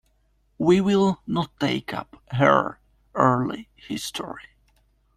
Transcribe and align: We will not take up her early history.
We 0.57 0.81
will 0.81 1.21
not 1.27 1.51
take 1.59 1.93
up 1.93 2.15
her 2.31 2.79
early 3.13 3.69
history. 3.75 4.49